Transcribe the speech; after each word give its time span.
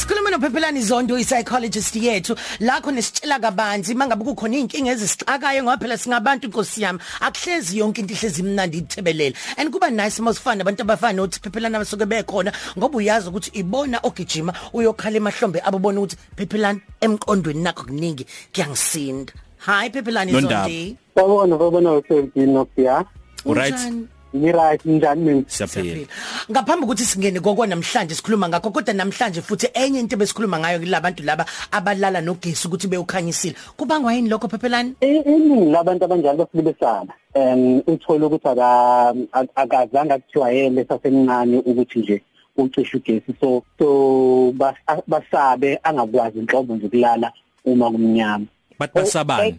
Sikhuluma 0.00 0.30
noPhephelani 0.30 0.80
Zondo 0.80 1.18
i-psychologist 1.18 1.94
yethu. 1.96 2.34
La 2.60 2.80
khona 2.80 3.02
sitshela 3.02 3.38
kabanzi 3.38 3.94
mangabe 3.94 4.24
kukhona 4.24 4.56
inkinga 4.56 4.92
ezisixakayo 4.92 5.62
ngoba 5.62 5.76
phela 5.76 5.98
singabantu 5.98 6.46
inkosi 6.46 6.82
yami. 6.82 6.98
Akuhlezi 7.20 7.78
yonke 7.78 8.00
into 8.00 8.14
ihlezi 8.14 8.40
imnandi 8.40 8.78
ithebelele. 8.78 9.36
And 9.58 9.70
kuba 9.70 9.90
nice 9.90 10.18
masifana 10.22 10.62
abantu 10.62 10.82
abafana 10.84 11.20
nothi 11.20 11.40
Phephelani 11.40 11.76
abasuke 11.76 12.06
bekhona 12.06 12.50
ngoba 12.78 12.96
uyazi 12.96 13.28
ukuthi 13.28 13.50
ibona 13.60 14.00
ogijima 14.02 14.54
uyokhala 14.72 15.16
emahlombe 15.18 15.60
ababona 15.60 16.00
ukuthi 16.00 16.16
Phephelani 16.34 16.80
emqondweni 17.02 17.62
nakho 17.62 17.84
kuningi 17.84 18.26
kuyangisinda. 18.54 19.32
Hi 19.66 19.90
Phephelani 19.90 20.32
Zondi 20.32 20.96
Sawubona 21.14 21.58
sawubona 21.58 21.92
uSelfie 21.92 22.46
Nokia. 22.46 23.04
Alright. 23.46 24.08
Unjani? 24.34 24.52
Ngiright 24.52 24.84
njani 24.84 25.22
mina? 25.24 25.42
Siyaphila. 25.48 25.84
Siyaphila. 25.84 26.06
Ngaphambi 26.50 26.84
ukuthi 26.84 27.04
singene 27.04 27.40
kokho 27.40 27.66
namhlanje 27.66 28.14
sikhuluma 28.14 28.48
ngakho 28.48 28.70
kodwa 28.70 28.94
namhlanje 28.94 29.42
futhi 29.42 29.68
enye 29.74 30.00
into 30.00 30.16
besikhuluma 30.16 30.58
ngayo 30.58 30.78
kulabantu 30.80 31.22
laba 31.22 31.46
abalala 31.72 32.20
nogesi 32.20 32.68
ukuthi 32.68 32.88
bewukhanyisile. 32.88 33.54
Kubangwa 33.76 34.14
yini 34.14 34.28
lokho 34.28 34.48
Phephelani? 34.48 34.94
I- 35.00 35.22
Iningi 35.26 35.70
labantu 35.72 36.04
abanjalo 36.04 36.38
bafike 36.38 36.62
besaba. 36.62 37.14
Um 37.34 37.82
uthola 37.86 38.26
ukuthi 38.26 38.48
aka 38.48 39.14
ak- 39.32 39.54
akazange 39.54 40.12
akujwayele 40.12 40.84
sasemncane 40.84 41.58
ukuthi 41.58 41.98
nje 41.98 42.22
ucishe 42.56 42.96
ugesi 42.96 43.34
so 43.40 43.62
so 43.78 44.52
bas- 44.56 45.02
basabe 45.06 45.78
angakwazi 45.82 46.38
inhlobo 46.38 46.76
nje 46.76 46.88
kulala 46.88 47.32
uma 47.64 47.90
kumnyama. 47.90 48.46
Bathi 48.78 48.94
basabani. 48.94 49.54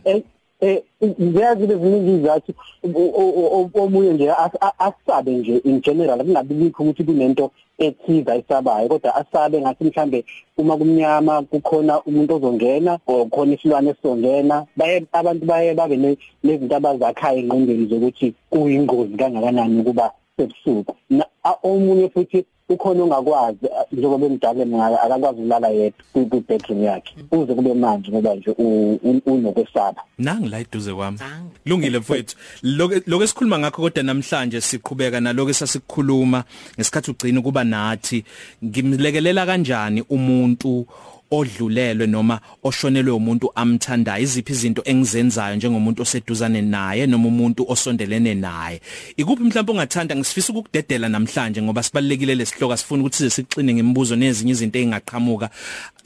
Eh, 0.62 0.70
eh, 0.70 0.84
eh 1.02 1.10
ngiyazi 1.22 1.68
leziningi 1.68 2.12
izathu 2.22 2.54
o- 2.84 3.14
o- 3.22 3.62
o- 3.62 3.70
omunye 3.84 4.14
nje 4.14 4.30
as- 4.32 4.58
a- 4.62 4.74
asabe 4.80 5.32
nje 5.32 5.58
in 5.66 5.82
general 5.82 6.20
kungabi 6.24 6.54
bikho 6.54 6.84
ukuthi 6.84 7.04
kunento 7.04 7.52
ethiza 7.80 8.36
isabayo 8.36 8.88
kodwa 8.90 9.16
asabe 9.16 9.62
ngathi 9.62 9.84
mhlambe 9.84 10.26
uma 10.58 10.78
kumnyama 10.78 11.42
kukhona 11.42 12.02
umuntu 12.06 12.36
ozongena 12.36 13.00
or 13.08 13.26
khona 13.30 13.54
isilwane 13.54 13.90
esizongena 13.90 14.66
baye 14.78 15.06
abantu 15.12 15.46
baye 15.46 15.74
babe 15.74 15.98
ne- 15.98 16.18
nezinto 16.44 16.76
abazakhayo 16.76 17.40
engqondweni 17.40 17.86
zokuthi 17.90 18.34
kuyingozi 18.50 19.18
kangakanani 19.18 19.82
ukuba 19.82 20.12
sebusuku. 20.38 20.96
Na- 21.10 21.26
a- 21.44 21.58
omunye 21.64 22.10
futhi 22.10 22.46
ukhona 22.74 23.04
ongakwazi 23.04 23.66
a- 23.68 23.86
njengoba 23.92 24.26
emdala 24.26 24.66
mina 24.66 25.02
akakwazi 25.02 25.40
ukulala 25.40 25.68
yedwa 25.70 26.04
ku- 26.14 26.44
bedroom 26.48 26.84
yakhe 26.84 27.14
uze 27.32 27.54
kube 27.56 27.74
manje 27.74 28.12
ngoba 28.12 28.36
nje 28.36 28.52
u- 28.58 29.00
u- 29.04 29.22
unokwesaba 29.26 30.02
Nangi 30.18 30.50
la 30.50 30.60
eduze 30.60 30.94
kwami. 30.94 31.18
Lungile 31.66 32.00
mfowethu. 32.00 32.36
Lokho 32.64 32.96
lokho 33.08 33.24
esikhuluma 33.24 33.60
ngakho 33.60 33.82
kodwa 33.82 34.04
namhlanje 34.04 34.62
siqhubeka 34.62 35.20
naloko 35.20 35.50
esasikhuluma 35.50 36.44
ngesikhathi 36.76 37.12
ugcina 37.12 37.42
kuba 37.42 37.64
nathi 37.64 38.24
ngimlekelela 38.66 39.46
kanjani 39.46 40.04
umuntu 40.10 40.86
odlulelwe 41.32 42.08
noma 42.08 42.40
oshonelwe 42.64 43.12
umuntu 43.12 43.52
amthandayo 43.56 44.24
iziphi 44.24 44.52
izinto 44.52 44.82
engizenzayo 44.86 45.56
njengomuntu 45.56 46.02
oseduzane 46.02 46.62
naye 46.62 47.08
noma 47.08 47.28
umuntu 47.28 47.66
osondelene 47.68 48.34
naye? 48.36 48.82
Ikuphi 49.18 49.44
mhlawumbe 49.44 49.72
ungathanda 49.72 50.16
ngisifisa 50.16 50.54
ukukudedela 50.54 51.10
namhlanje 51.10 51.62
ngoba 51.62 51.84
sibalekile 51.84 52.36
lesihloka 52.36 52.78
sifuna 52.78 53.02
ukuthi 53.02 53.18
size 53.18 53.30
sixine 53.30 53.74
ngemibuzo 53.74 54.16
nezinye 54.16 54.52
izinto 54.52 54.80
ezingaqhamuka 54.80 55.50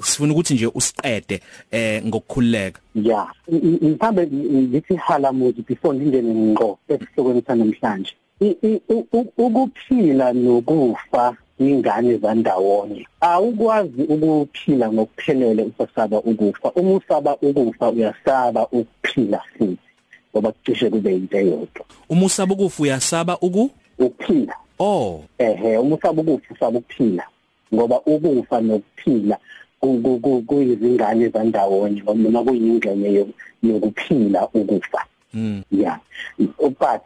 sifuna 0.03 0.33
ukuthi 0.33 0.53
nje 0.53 0.67
usiqede 0.67 1.41
eh 1.71 2.03
ngokukhululeka. 2.05 2.79
Ya 2.95 3.27
mhlambe 3.81 4.27
ngithi 4.27 4.95
halamuzi 4.95 5.61
before 5.67 5.97
ngingene 5.97 6.33
ngqo 6.33 6.79
esihlokweni 6.89 7.41
sanamhlanje. 7.47 8.13
Ukuphila 9.37 10.33
nokufa 10.33 11.37
ingane 11.59 12.17
zandawonye. 12.17 13.07
Awukwazi 13.21 14.01
ukuphila 14.03 14.91
ngokuphelele 14.91 15.63
usasaba 15.63 16.17
ukufa. 16.21 16.71
Uma 16.71 16.91
usaba 16.95 17.35
ukufa 17.41 17.89
uyasaba 17.89 18.67
ukuphila 18.67 19.41
futhi 19.57 19.77
ngoba 20.33 20.51
kucishe 20.51 20.89
kube 20.89 21.15
into 21.15 21.37
eyodwa. 21.37 21.85
Uma 22.09 22.25
usaba 22.25 22.53
ukufa 22.53 22.83
uyasaba 22.83 23.37
uku? 23.39 23.69
Ukuphila. 23.99 24.55
Oh. 24.79 25.23
Ehe 25.37 25.77
uma 25.77 25.95
usaba 25.95 26.21
ukufa 26.21 26.53
usaba 26.53 26.77
ukuphila 26.79 27.23
ngoba 27.73 28.01
ukufa 28.05 28.61
nokuphila 28.61 29.37
ku- 29.79 29.99
ku- 30.03 30.19
ku- 30.19 30.41
kuyizingane 30.41 31.29
zandawonye 31.29 32.03
noma 32.15 32.43
kuyingxenye 32.43 33.13
yo- 33.13 33.27
yokuphila 33.63 34.47
ukufa. 34.53 35.05
Mm. 35.35 35.63
Yeah. 35.69 35.99
But 36.79 37.03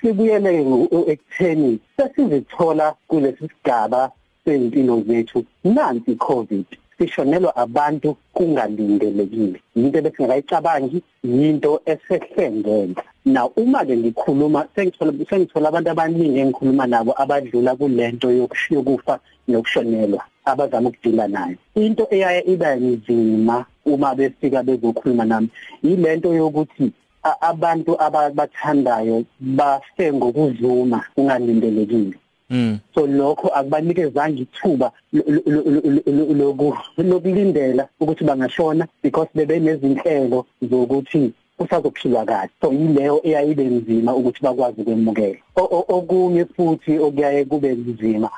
sibuyele 0.00 0.66
ekutheni 1.12 1.78
sesizithola 1.96 2.94
kulesi 3.08 3.48
sigaba 3.48 4.10
sempilo 4.44 5.00
zethu. 5.00 5.44
Nansi 5.64 6.14
covid 6.16 6.64
sishonelwa 6.98 7.56
abantu 7.56 8.16
kungalindelekile. 8.34 9.60
Into 9.74 9.98
ebesingakayicabangi 9.98 11.02
yinto 11.24 11.80
esehlengela 11.86 13.02
na 13.24 13.46
uma 13.56 13.84
ke 13.84 13.96
ngikhuluma 13.96 14.68
sengithola 14.74 15.12
sengithola 15.28 15.68
abantu 15.68 15.90
abaningi 15.90 16.38
engikhuluma 16.38 16.86
nabo 16.86 17.12
abadlula 17.22 17.76
kulento 17.76 18.30
yokufa 18.30 19.20
nokushonelwa 19.48 20.24
abazama 20.44 20.88
ukudila 20.88 21.28
nayo. 21.28 21.56
Into 21.74 22.06
eyaye 22.10 22.40
iba 22.46 22.76
nzima 22.76 23.66
uma 23.84 24.14
befika 24.14 24.62
bezokhuluma 24.62 25.24
nami 25.24 25.48
yilento 25.82 26.34
yokuthi 26.34 26.92
abantu 27.40 27.92
ababathandayo 28.06 29.24
bafe 29.40 30.12
ngokuzuma 30.12 31.04
kungalindelekile. 31.14 32.18
Mm 32.50 32.78
so 32.94 33.06
lokho 33.06 33.48
akubanikezanga 33.48 34.40
ithuba 34.44 34.92
lo- 35.12 35.24
lo- 35.26 35.42
lo- 35.46 36.02
lo- 36.06 36.34
loku- 36.40 37.02
lokulindela 37.02 37.88
ukuthi 38.00 38.24
bangashona 38.24 38.86
because 39.02 39.28
bebenezinhlelo 39.34 40.46
zokuthi 40.62 41.32
kusazophilwa 41.58 42.24
kahle. 42.24 42.50
So 42.60 42.72
yileyo 42.72 43.20
eyayibe 43.24 43.64
nzima 43.64 44.14
ukuthi 44.14 44.42
bakwazi 44.42 44.80
ukwemukela. 44.80 45.38
O- 45.56 45.68
o- 45.76 45.86
okunye 45.98 46.44
futhi 46.44 46.98
okuyaye 46.98 47.44
kube 47.44 47.72
nzima 47.74 48.30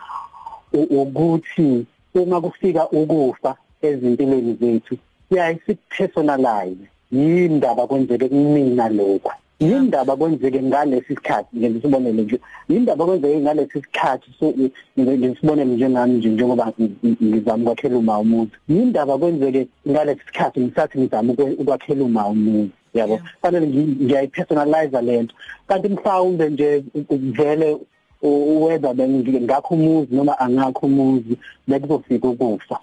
u- 0.72 1.02
ukuthi 1.02 1.86
uma 2.14 2.40
kufika 2.40 2.88
ukufa 2.90 3.56
ezimpilweni 3.82 4.56
zethu 4.60 4.96
siyaye 5.28 5.58
sikupersonalize 5.66 6.86
yindaba 7.12 7.86
kwenzeke 7.86 8.28
kumina 8.28 8.88
lokho 8.88 9.32
yindaba 9.60 10.16
kwenzeke 10.16 10.62
ngalesi 10.62 11.14
sikhathi 11.14 11.56
ngisibonele 11.56 12.22
nje 12.22 12.40
yindaba 12.68 13.04
kwenzeke 13.06 13.40
ngalesi 13.40 13.72
sikhathi 13.82 14.30
so 14.40 14.54
ngisibonele 14.98 15.74
njengami 15.74 16.14
nje 16.14 16.28
njengoba 16.28 16.72
ngizama 17.22 17.62
ukwakhela 17.62 17.98
uma 17.98 18.18
umuntu. 18.18 18.52
Yindaba 18.68 19.18
kwenzeke 19.18 19.66
ngalesi 19.88 20.20
sikhathi 20.26 20.60
ngisathi 20.60 20.98
ngizama 20.98 21.32
ukwe- 21.32 21.56
ukwakhela 21.58 22.04
uma 22.04 22.26
umuntu 22.28 22.70
yabo? 22.94 23.20
Fanele 23.42 23.66
ngi- 23.66 24.04
ngiyayipersonalize 24.04 25.00
lento 25.02 25.34
kanti 25.68 25.88
mhlawumbe 25.88 26.50
nje 26.50 26.84
vele 27.10 27.76
uweza 28.22 28.94
bengakho 28.94 29.74
umuzi 29.74 30.14
noma 30.14 30.38
angakho 30.38 30.86
umuzi 30.86 31.36
bekuzofika 31.68 32.28
ukufa. 32.28 32.78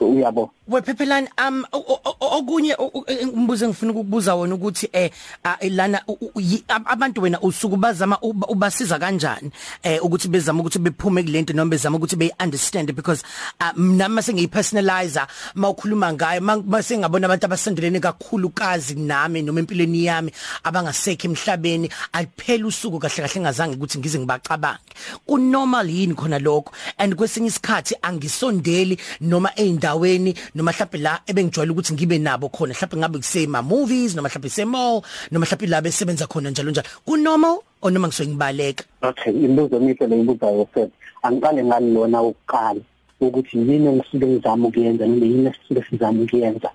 Uyabo? 0.00 0.50
Wephephelani 0.68 1.28
um 1.48 1.64
o- 1.72 1.78
o- 1.78 2.00
o- 2.20 2.38
okunye 2.38 2.74
o- 2.78 2.90
o- 2.94 3.04
umbuzo 3.32 3.64
engifuna 3.64 3.92
ukukubuza 3.92 4.34
wona 4.34 4.54
ukuthi 4.54 4.88
eh 4.92 5.10
ah, 5.44 5.56
lana 5.70 6.02
u- 6.08 6.18
u- 6.34 6.40
yi- 6.40 6.64
ab- 6.68 6.86
abantu 6.86 7.22
wena 7.22 7.40
usuku 7.40 7.76
bazama 7.76 8.18
uba- 8.20 8.48
ubasiza 8.48 8.98
kanjani 8.98 9.50
eh 9.82 10.04
ukuthi 10.04 10.28
bezama 10.28 10.60
ukuthi 10.60 10.78
bephume 10.78 11.22
kulento 11.22 11.52
noma 11.54 11.70
bezama 11.70 11.96
ukuthi 11.98 12.16
bey 12.16 12.30
understand 12.42 12.92
because 12.92 13.22
ah, 13.60 13.72
mina 13.76 14.08
mase 14.08 14.34
ngiyipersonalizer 14.34 15.26
mawukhuluma 15.54 16.12
ngayo 16.12 16.40
mase 16.40 16.98
ngabona 16.98 17.26
abantu 17.26 17.46
abasondelene 17.46 18.00
kakhulu 18.00 18.50
kazi 18.50 18.94
nami 18.94 19.42
noma 19.42 19.60
empilweni 19.60 20.04
yami 20.04 20.32
abangasekho 20.64 21.28
emhlabeni 21.28 21.88
aliphela 22.12 22.66
usuku 22.66 22.98
kahle 22.98 23.22
kahle 23.22 23.40
ngazange 23.40 23.76
ukuthi 23.76 23.98
ngize 23.98 24.18
ngibacabange 24.66 24.78
kunormal 25.26 25.90
yini 25.90 26.14
khona 26.14 26.38
lokho 26.38 26.72
and 26.98 27.14
kwesinye 27.14 27.48
isikhathi 27.48 27.96
angisondeli 28.02 28.98
noma 29.20 29.50
eindaweni 29.56 30.34
noma 30.54 30.72
mhlawumbe 30.72 30.98
la 30.98 31.20
ebengijwayele 31.26 31.72
ukuthi 31.72 31.92
ngibe 31.94 32.18
nabo 32.18 32.48
khona. 32.48 32.74
Mhlawumbe 32.74 32.96
ngabe 32.96 33.18
kusema 33.18 33.62
movies 33.62 34.14
noma 34.14 34.28
mhlawumbe 34.28 34.48
semall 34.50 35.02
noma 35.30 35.46
mhlawumbe 35.46 35.66
la 35.66 35.80
besebenza 35.82 36.26
khona 36.26 36.50
njalo 36.50 36.70
njalo. 36.70 36.88
Kunormal 37.06 37.58
or 37.82 37.90
noma 37.90 38.08
ngisuke 38.08 38.28
ngibaleka 38.28 38.84
okay 39.02 39.32
imibuzo 39.32 39.76
emihle 39.76 40.06
leyibuzayo 40.06 40.68
sir. 40.74 40.88
Angiqale 41.22 41.64
ngalona 41.64 42.22
ukuqala 42.22 42.80
ukuthi 43.20 43.58
yini 43.58 43.86
engisuke 43.86 44.26
ngizama 44.26 44.68
ukuyenza 44.68 45.06
noma 45.06 45.26
yini 45.26 45.46
esisuke 45.48 45.84
sizama 45.90 46.22
ukuyenza 46.22 46.70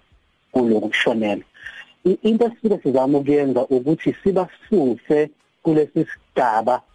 kuloku 0.52 0.90
kushonela 0.90 1.42
I- 2.06 2.18
into 2.24 2.46
esisuke 2.46 2.80
sizama 2.84 3.18
ukuyenza 3.18 3.66
ukuthi 3.66 4.16
sibasuse 4.24 5.30
kulesi 5.64 6.06
sigaba 6.06 6.78
so- 6.78 6.91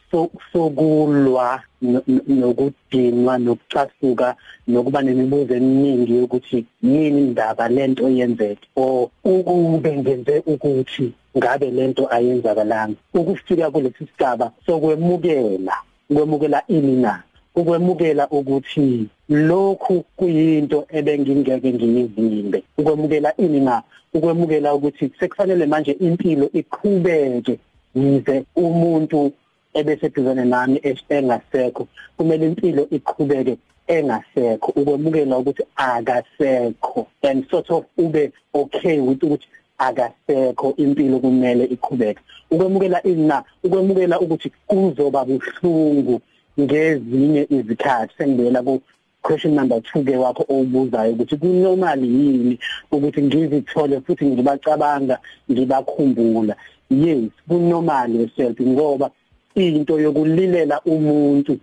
sokulwa 0.52 1.62
no- 1.82 2.02
no- 2.06 2.22
nokudinwa 2.26 3.38
nokucasuka 3.38 4.36
nokuba 4.68 5.02
nemibuzo 5.02 5.54
eminingi 5.54 6.16
yokuthi 6.16 6.64
yini 6.82 7.20
indaba 7.20 7.68
lento 7.68 8.08
yenzeke 8.08 8.68
or 8.76 9.08
ukube 9.24 9.96
ngenze 9.96 10.42
ukuthi 10.46 11.12
ngabe 11.36 11.70
lento 11.70 12.08
ayenzakalanga. 12.14 12.96
Ukufika 13.14 13.70
kulesi 13.70 14.06
sigaba 14.06 14.52
sokwemukela 14.66 15.76
kwemukela 16.14 16.62
ini 16.68 16.96
na? 16.96 17.22
Ukwemukela 17.54 18.28
ukuthi 18.28 19.06
lokhu 19.28 20.04
kuyinto 20.16 20.86
ebengingeke 20.88 21.72
ngiyivimbe 21.72 22.62
ukwemukela 22.78 23.36
ini 23.36 23.60
na? 23.60 23.82
Ukwemukela 24.14 24.74
ukuthi 24.74 25.10
sekufanele 25.20 25.66
manje 25.66 25.92
impilo 25.92 26.50
iqhubeke 26.52 27.58
yize 27.94 28.44
umuntu 28.56 29.32
ebeseduzane 29.78 30.44
nami 30.44 30.78
engasekho 31.16 31.82
kumele 32.16 32.44
impilo 32.50 32.82
iqhubeke 32.96 33.54
engasekho 33.94 34.68
ukwemukela 34.78 35.38
ukuthi 35.38 35.62
akasekho 35.76 37.06
and 37.22 37.48
sort 37.50 37.70
of 37.70 37.84
ube 37.98 38.32
okay 38.54 38.98
with 39.00 39.22
ukuthi 39.22 39.46
akasekho 39.78 40.74
impilo 40.76 41.18
kumele 41.18 41.64
iqhubeke. 41.64 42.20
Ukwemukela 42.50 43.02
ina 43.02 43.44
ukwemukela 43.64 44.20
ukuthi 44.20 44.52
kuzoba 44.66 45.24
buhlungu 45.24 46.20
ngezinye 46.60 47.46
izikhathi 47.50 48.14
sengibela 48.18 48.62
ku 48.62 48.82
question 49.22 49.54
number 49.54 49.78
2 49.78 50.04
ke 50.04 50.16
wakho 50.16 50.44
obuzayo 50.48 51.12
ukuthi 51.12 51.36
kunormal 51.36 52.00
yini 52.04 52.58
ukuthi 52.90 53.22
ngizithole 53.22 54.00
futhi 54.00 54.24
ngibacabanga 54.26 55.18
ngibakhumbula. 55.50 56.56
Yes 56.90 57.30
kunormal 57.48 58.14
yourself 58.14 58.60
ngoba 58.60 59.10
into 59.56 59.98
yokulilela 60.00 60.80
umuntu. 60.84 61.58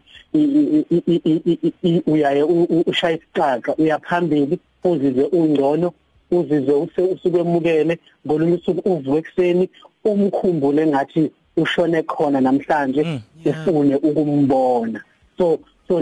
Uyaye 2.07 2.43
ushaya 2.85 3.17
isiqaqa 3.17 3.75
uyaphambili 3.77 4.59
uzizwe 4.83 5.23
ungcono 5.25 5.93
uzizwe 6.31 6.73
usukwemukele 7.13 7.99
ngolunye 8.25 8.53
usuku 8.53 8.89
uvuke 8.89 9.17
ekseni 9.17 9.69
umkhumbule 10.05 10.87
ngathi 10.87 11.31
ushone 11.57 12.03
khona 12.03 12.41
namhlanje 12.41 13.03
mm, 13.03 13.21
ufune 13.45 13.95
ukumbona. 13.95 14.99
So 15.37 15.59
so 15.87 16.01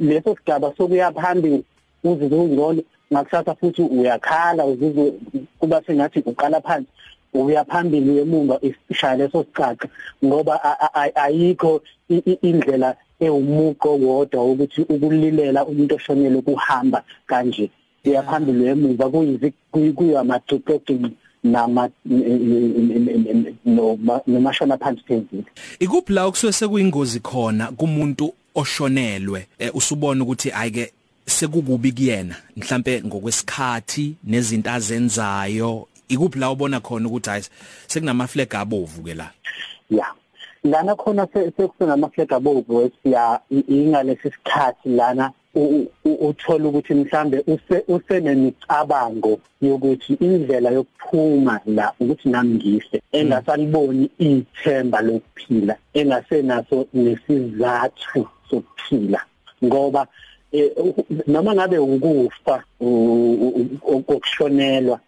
leso 0.00 0.36
sigaba 0.36 0.72
sokuya 0.76 1.12
phambili 1.12 1.64
uzizwe 2.04 2.38
ungcono 2.38 2.82
ngakusasa 3.12 3.54
futhi 3.54 3.82
uyakhala 3.82 4.64
uzizwe 4.66 5.12
kuba 5.58 5.82
sengathi 5.86 6.20
uqala 6.26 6.60
phansi. 6.60 6.88
Uya 7.34 7.64
phambili 7.64 8.18
emumva 8.18 8.60
ishaya 8.90 9.16
leso 9.16 9.44
sicaca 9.44 9.88
ngoba 10.24 10.54
ayikho 11.14 11.82
indlela 12.42 12.96
ewumuqo 13.20 13.96
wodwa 13.96 14.44
ukuthi 14.44 14.80
ukulilela 14.82 15.66
umuntu 15.66 15.94
oshonele 15.94 16.40
kuhamba 16.42 17.04
kanje. 17.26 17.70
Uya 18.04 18.22
phambili 18.22 18.66
emuva 18.66 19.10
kuyizi 19.10 19.52
kuyamaduqeqi 19.72 20.98
nama 21.44 21.90
nomashona 24.26 24.78
phansi 24.78 25.02
phezulu. 25.02 25.44
Ikuphi 25.78 26.12
la 26.12 26.26
okusuke 26.26 26.52
sekuyingozi 26.52 27.20
khona 27.20 27.66
kumuntu 27.66 28.34
oshonelwe 28.54 29.46
usubona 29.74 30.22
ukuthi 30.24 30.52
ayike 30.52 30.92
sekukubi 31.26 31.92
kuyena 31.92 32.36
mhlambe 32.56 33.02
ngokwesikhathi 33.02 34.14
nezinto 34.24 34.70
azenzayo 34.70 35.87
ikuphi 36.08 36.38
la 36.38 36.50
ubona 36.50 36.80
khona 36.80 37.08
ukuthi 37.08 37.30
hayi 37.30 37.44
sekunama 37.86 38.26
flag 38.26 38.54
abovu 38.54 39.02
ke 39.02 39.14
la? 39.14 39.30
Yeah 39.90 40.12
lana 40.64 40.94
khona 40.96 41.26
sekusena 41.32 42.08
flag 42.10 42.32
abovu 42.32 42.82
esiya 42.82 43.40
ingalesi 43.50 44.30
sikhathi 44.30 44.88
lana 44.88 45.32
uthola 46.04 46.68
ukuthi 46.68 46.94
mhlambe 46.94 47.44
usenemicabango 47.88 49.40
yokuthi 49.62 50.14
indlela 50.14 50.70
yokuphuma 50.70 51.60
la 51.66 51.92
ukuthi 52.00 52.28
nami 52.28 52.54
ngihle 52.54 53.02
engasaliboni 53.12 54.10
ithemba 54.18 55.00
lokuphila 55.00 55.76
engasenaso 55.94 56.86
nesizathu 56.94 58.28
sokuphila. 58.50 59.20
Ngoba 59.64 60.06
noma 61.26 61.54
ngabe 61.54 61.78
ukufa 61.78 62.64
okushonelwa 63.94 65.00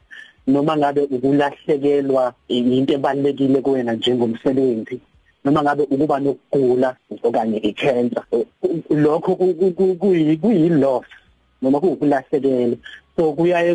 noma 0.47 0.77
ngabe 0.77 1.03
ukulahlekelwa 1.03 2.35
into 2.49 2.95
ebalekile 2.95 3.61
kuwena 3.61 3.93
njengomsebenzi 3.93 5.01
noma 5.45 5.63
ngabe 5.63 5.83
ukuba 5.83 6.21
nokugula 6.21 6.97
okanye 7.23 7.59
icancer. 7.59 8.25
Lokho 8.91 9.37
kuyi 9.37 10.37
kuyi 10.37 10.69
loss 10.69 11.07
noma 11.63 11.81
kuukulahlekelwa 11.81 12.77
so 13.17 13.33
kuyaye 13.33 13.75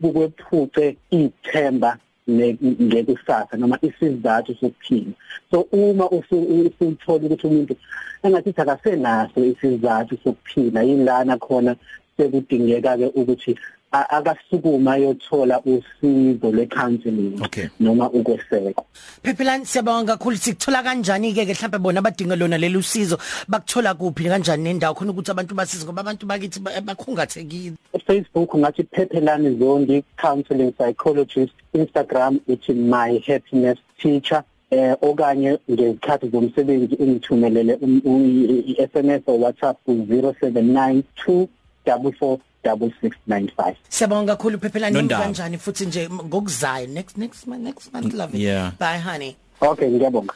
kukwephuce 0.00 0.96
ithemba 1.10 1.98
ngekusasa 2.30 3.56
noma 3.56 3.78
isizathu 3.82 4.54
sokuphila. 4.54 5.12
So 5.50 5.60
uma 5.72 6.10
usuthola 6.10 7.24
ukuthi 7.26 7.46
umuntu 7.46 7.76
engathi 8.22 8.54
akasenaso 8.56 9.44
isizathu 9.44 10.18
sokuphila 10.24 10.82
yilana 10.82 11.36
khona 11.38 11.76
sekudingeka 12.16 12.96
ke 12.96 13.06
ukuthi 13.06 13.58
akasukuma 13.92 14.92
ayothola 14.92 15.60
usizo 15.60 16.52
lwecounseling 16.52 17.42
okay. 17.42 17.66
noma 17.80 18.10
ukwesekwa. 18.10 18.84
Phephelani 19.22 19.66
siyabonga 19.66 20.16
kakhulu. 20.16 20.36
Sikuthola 20.36 20.82
kanjani 20.82 21.34
ke 21.34 21.46
ke 21.46 21.54
mhlawumbe 21.54 21.78
bona 21.78 21.98
abadinga 21.98 22.36
lona 22.36 22.58
leli 22.58 22.76
usizo? 22.76 23.18
Bakuthola 23.48 23.94
kuphi? 23.94 24.24
Kanjani 24.24 24.62
nendawo? 24.62 24.94
Khona 24.94 25.10
ukuthi 25.10 25.30
abantu 25.30 25.54
basize 25.54 25.84
ngoba 25.84 26.00
abantu 26.00 26.26
bakithi 26.26 26.60
bakhungathekile. 26.60 27.76
Facebook 28.06 28.54
ngathi 28.54 28.84
Phephelani 28.84 29.58
Zondi 29.58 30.04
counseling 30.16 30.72
psychologist 30.72 31.52
Instagram 31.74 32.40
uthi 32.48 32.74
my 32.74 33.18
happiness 33.26 33.78
teacher 33.98 34.44
eh 34.70 34.96
okanye 35.02 35.58
ngezikhathi 35.70 36.28
zomsebenzi 36.28 36.94
ungithumelele 36.94 37.78
i-SMS 38.66 39.22
or 39.26 39.38
WhatsApp 39.40 39.76
ku 39.84 39.92
0792 39.92 41.48
44 41.86 42.38
6695 42.64 43.74
Siyabonga 43.88 44.36
kakhulu 44.36 44.58
Phephelani 44.58 45.08
kanjani? 45.08 45.58
Futhi 45.58 45.86
nje 45.86 46.08
ngokuzayo 46.10 46.86
next 46.86 47.16
next 47.16 47.46
month 47.46 47.62
next 47.62 47.92
month 47.92 48.14
love 48.14 48.34
it. 48.36 48.40
Yeah. 48.42 48.72
bye 48.78 48.98
honey. 48.98 49.36
Okay 49.60 49.88
ngiyabonga. 49.90 50.34